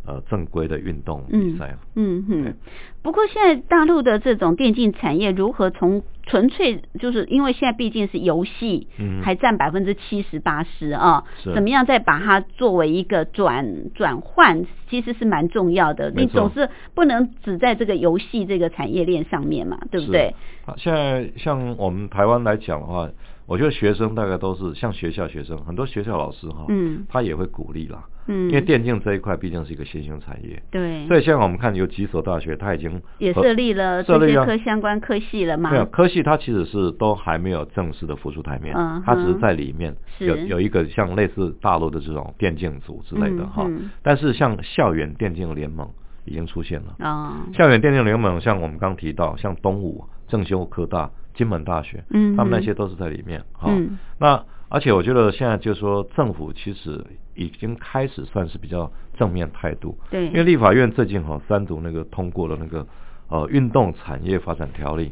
[0.06, 1.78] 呃正规的运动比嗯赛了。
[1.95, 2.54] 嗯对哼，
[3.01, 16.12] 不过现在大陆的这种电竞产业如何从纯粹就是因为现在毕竟是游戏，嗯还占百分之七十八十啊，怎么样再把它作为一个转转换，其实是蛮重要的。
[16.12, 20.34] 你总是不能只在这个游戏这个产业链上面嘛，对不对？
[20.66, 23.10] 好，现在像我们台湾来讲的话，
[23.46, 27.06] 我觉得学生大概都是像学校学生，很多学校老师哈，嗯。
[27.10, 35.70] 他也会鼓励啦，嗯，因为电竞这一块毕竟是一个新兴产业，对，所以现在我们看有几所大学，它已经也设立了这些科相关科系了嘛？
[35.72, 43.70] 没有科系，它其实是都还没有正式的浮出台面，嗯它只是在里面有有一个像类似大陆的这种电竞组之类的哈、
[44.02, 45.88] 但是像校园电竞联盟
[46.26, 46.96] 已经出现了。
[47.00, 53.43] 啊，校园电竞联盟，像我们刚提到，像东武、正修科大、金门大学，嗯他们那些都是在里面。
[53.53, 53.97] 哈、嗯。
[54.19, 57.05] 那而且我觉得现在就是说，政府其实
[57.36, 62.88] 已经开始算是比较正面态度，对，因为立法院最近哈三读那个通过了那个
[63.27, 65.11] 呃运动产业发展条例，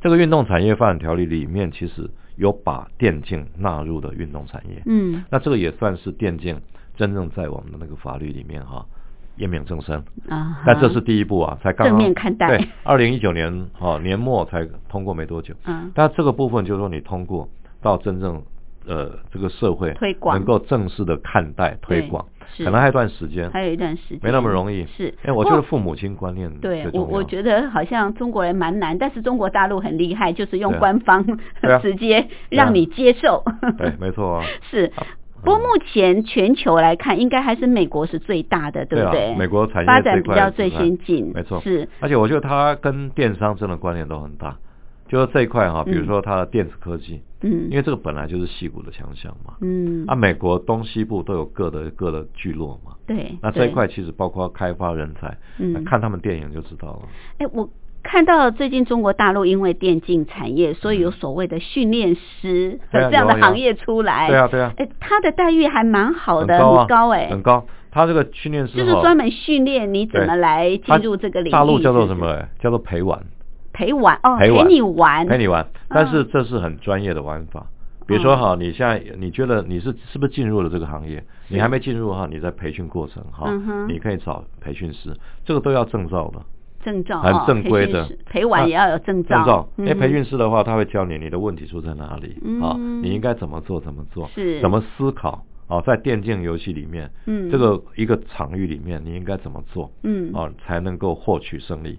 [0.00, 5.22] 这个运动产业发展条例里面其实有把电竞纳入的运动产业，嗯。
[5.30, 6.60] 那这个也算是电竞
[6.96, 8.86] 真正在我们的那个法律里面哈
[9.36, 9.96] 验明正身。
[10.28, 12.48] 啊，那这是第一步啊，才刚刚正面看待。
[12.48, 15.54] 对，二零一九年哈、年末才通过没多久。
[15.66, 15.90] 嗯。
[15.94, 17.48] 但这个部分就是说，你通过
[17.82, 18.42] 到真正
[18.86, 20.36] 呃这个社会推广。
[20.36, 22.24] 能够正式的看待推广，
[22.58, 24.20] 可能还有一段时间，还有一段时间。
[24.22, 24.86] 没那么容易。
[24.86, 31.20] 是，因为我觉得父母亲观念对我，我觉得好像中国人蛮难，但是中国大陆很厉害，就是用官方、
[31.62, 31.78] 啊。
[31.82, 33.42] 直接让你接受。
[33.78, 34.44] 对，没错啊。
[34.70, 34.92] 是。
[35.44, 39.34] 不过目前全球来看，应该还是美国是最大的，不对啊对？
[39.36, 44.56] 美国产业发展比较最先进，没错是，而且我觉得它跟电商真的关联都很大，
[45.06, 49.54] 就是这一块哈、比如嗯说它的电子科技，嗯，因为这个本来就是戏骨的强项嘛。
[49.60, 52.92] 嗯，啊，美国东西部都有各的各的聚落嘛。
[53.06, 57.02] 对，那这一对块其实包括开发人才，嗯那看他们电影就知道了。
[57.38, 57.68] 哎，我
[58.04, 64.28] 看到最近中国大陆因为电竞产业，所以有所谓的训练师这样的行业出来。
[64.28, 67.66] 对啊，对啊，哎，他的待遇还蛮好的，很高哎，很高。
[67.90, 71.52] 他这个训练师就是专门训练你怎么来进入这个领域。
[71.52, 72.06] 大陆叫做？
[72.06, 72.46] 什么？
[72.60, 73.24] 叫做陪玩，
[73.72, 75.66] 陪玩哦，陪你玩，陪你玩。
[75.88, 77.66] 但是嗯这是很专业的玩法。
[78.06, 81.24] 比如说哈，你现在你觉得你是是不是进入了这个行业？
[81.48, 83.50] 你还没进入哈，你在培训过程哈
[83.88, 86.40] 你可以找培训师，这个都要证照的。
[86.84, 88.08] 证照很哦正规的。
[88.26, 89.36] 陪玩也要有证照。
[89.36, 94.60] 证照，因为嗯培训师的话，他会教你你的问题出在哪里啊，嗯你应该怎么做怎么做，是。
[94.60, 97.50] 怎么思考啊，在电竞游戏里面，嗯。
[97.50, 100.32] 这个一个场域里面，你应该怎么做，嗯。
[100.34, 101.98] 啊，才能够获取胜利。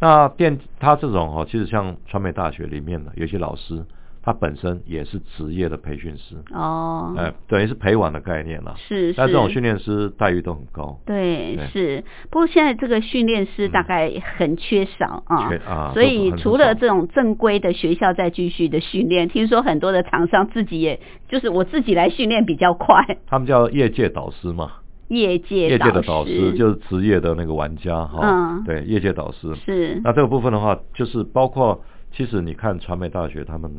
[0.00, 3.84] 那电他这种哦，其实像传媒大学里面的有些老师，
[4.24, 8.74] 他本身也是职业的培训师，哦，哎，等于是陪玩的概念了。
[8.78, 9.20] 是是。
[9.20, 12.04] 那这种训练师待遇都很高，对，对是。
[12.30, 24.72] 不过现在这个训练师大概很缺少啊，缺啊所以除了这种正规的学校在继续的训练，听说很多的厂商自己也就是我自己来训练比较快，他们叫业界导师嘛，
[25.08, 29.54] 业界业界的导导师就是职业的那个玩家哈，嗯对，业界导师。
[29.56, 31.82] 是那这个部分的话，就是包括
[32.16, 33.70] 其实你看传媒大学他们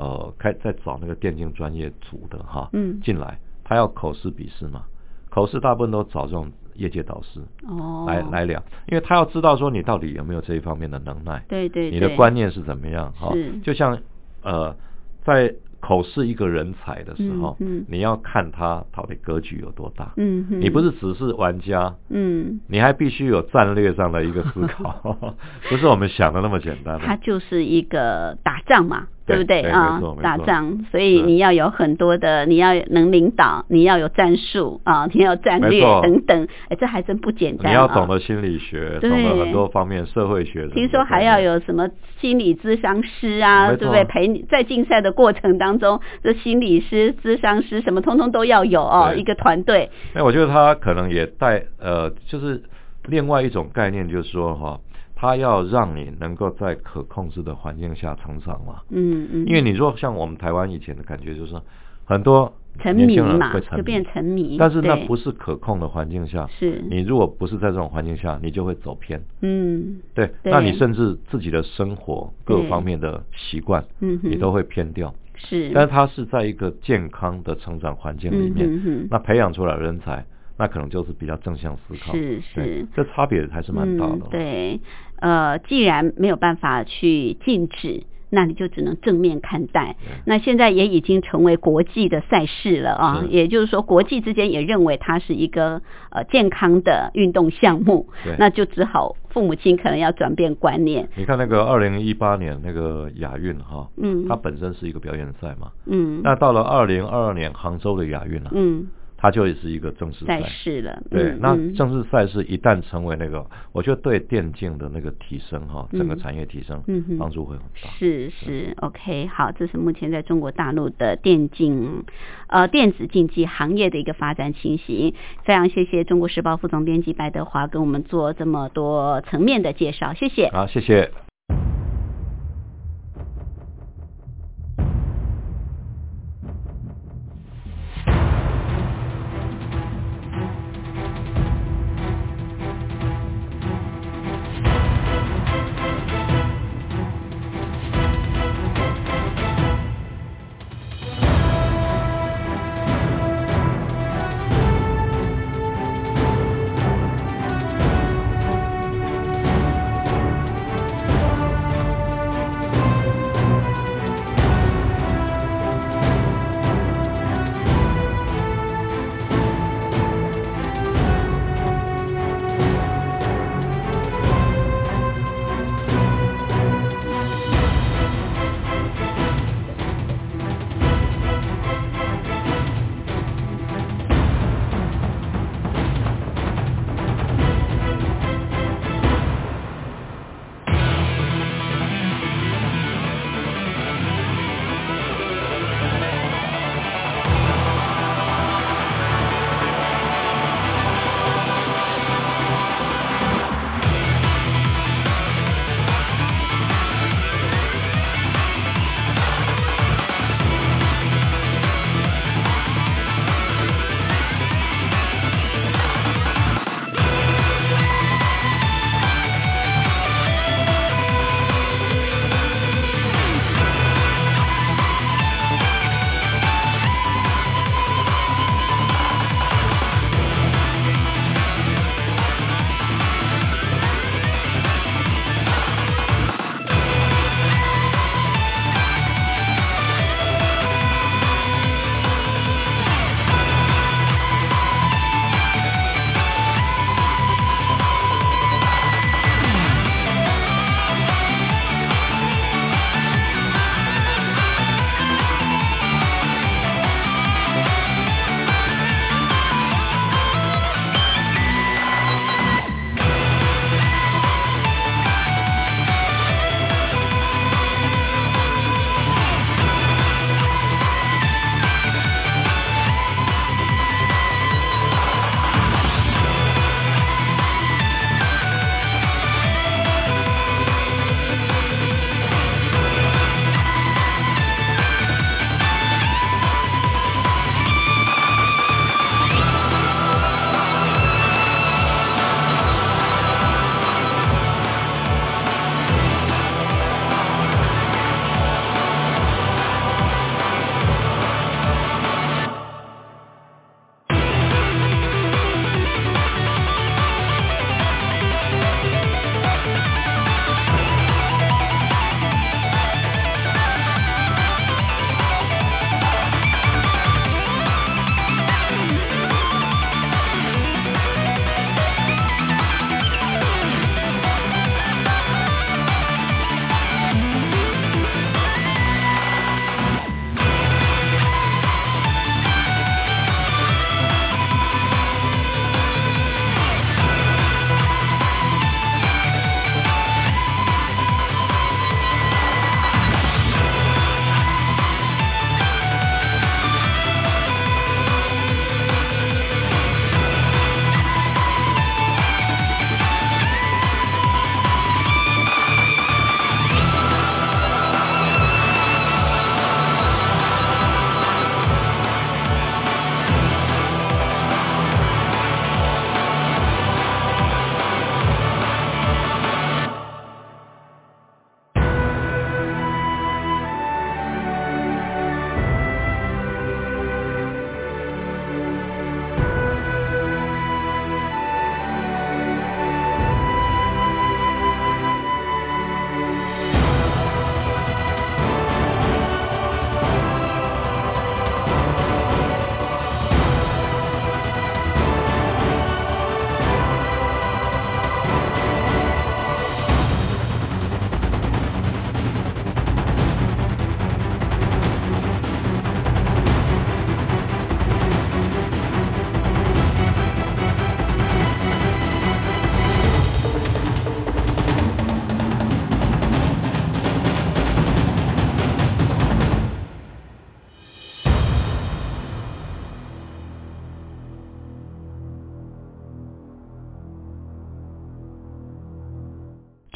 [0.00, 4.84] 呃开在找那个电竞专业组的哈，嗯进来他要口试笔试嘛，
[5.28, 13.32] 口试大部分都找这种业界导师哦，来、来聊，因为他要知道说你到底有没有这一方面的能耐，对对，你的观念是怎么样哈，
[13.62, 13.98] 就像
[14.42, 14.74] 呃
[15.22, 22.60] 在口试一个人才的时候，嗯嗯你要看他到底格局有多大，嗯哼，你不是只是玩家，嗯。
[22.68, 25.16] 你还必须有战略上的一个思考，
[25.70, 27.06] 不是我们想的那么简单的。
[27.06, 37.70] 它就是一个打仗嘛，对不对对啊打仗，所以你要有很多的，你要能领导，你要有战术啊，你要有战略等等，哎，这还真不简单、啊。
[37.70, 40.68] 你要懂得心理学，懂得很多方面，社会学。
[40.68, 41.40] 听说还要。
[41.40, 41.88] 有什么
[42.20, 44.04] 心理咨商师啊，对不对？
[44.04, 49.88] 陪你在竞赛的过程当中，这心理师、咨商师什么通通都要有哦，一个团队。
[50.12, 52.62] 那我觉得他可能也带呃，就是
[53.06, 54.78] 另外一种概念，就是说哈，
[55.20, 58.80] 他要让你能够在可控制的环境下成长嘛。
[58.88, 61.62] 嗯嗯，因为你说像我们台湾以前的感觉，就是说
[62.06, 64.56] 很多沉年轻人迷嘛会变沉迷。
[64.58, 69.22] 但是那不是可控的环境下，是你如果不是在这种环境下，你就会走偏。
[69.42, 75.14] 嗯对，对那你甚至自己的生活各方面的习惯，嗯你都会偏掉。
[75.36, 80.24] 是，但是它是在一个健康的成长环境里面，嗯哼哼那培养出来的人才，
[80.58, 82.12] 那可能就是比较正向思考。
[82.12, 84.18] 是对是这差别还是蛮大的。
[84.24, 84.28] 嗯。
[84.30, 84.80] 对，
[85.20, 88.04] 呃，既然没有办法去禁止。
[88.32, 89.96] 那你就只能正面看待。
[90.24, 98.06] 那现在也已经成为国际的赛事了啊，也就是说，国际之间也认为它是一个呃健康的运动项目，
[98.38, 101.08] 那就只好父母亲可能要转变观念。
[101.16, 108.86] 你看那个二零一八年那个亚运哈，嗯它本身是一个表演赛嘛，嗯那到了二零二二年杭州的亚运啊，嗯，
[109.20, 110.48] 它就也是一个正式赛赛。
[110.48, 111.02] 事了。
[111.10, 117.90] 对嗯，那嗯正式赛事一旦成为那个，我觉得对电竞的那个提升哈，整个嗯产业提升嗯哼帮助会很大。
[117.98, 122.04] 是是，OK，好，这是目前在中国大陆的电竞
[122.48, 125.14] 呃电子竞技行业的一个发展情形。
[125.44, 130.48] 非常谢谢中国时报副总编辑白德华跟我们做这么多层面的介绍，谢谢。
[130.50, 131.29] 好，谢谢。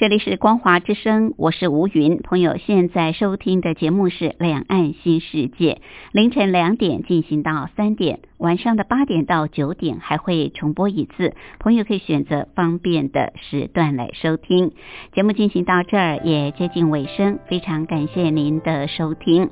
[0.04, 2.18] 这里是光华之声，我是吴云。
[2.18, 5.72] 朋友现在收听的节目是《两岸新世界》，
[6.12, 11.32] 凌晨两点进行到三点，晚上的八点到九点还会重播一次。
[11.58, 14.72] 朋友可以选择方便的时段来收听。
[15.14, 19.48] 节目进行到这儿也接近尾声，非常感谢您的收听。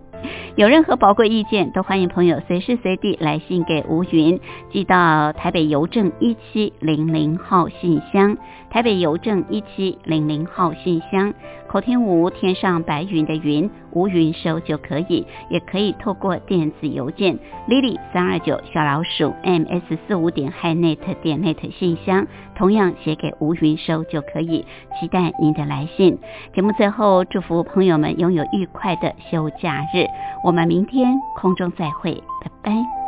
[0.55, 4.39] 有任何宝贵意见，都欢迎朋友随时随地来信给吴云，
[4.71, 8.37] 寄到台北邮政一七零零号信箱。
[8.73, 11.35] 台北邮政一七零零号信箱，
[11.69, 24.65] 口天吴天上白云的云，吴云收就可以，也可以透过电子邮件 lily 三二九小老鼠 ms 四五点 hinet 点 net 信箱，同样写给吴云收就可以，
[24.99, 26.19] 期待您的来信。
[26.55, 30.07] 节目最后，祝福朋友们拥有愉快的休假日，
[30.43, 33.02] 我们明天空中再会，拜拜。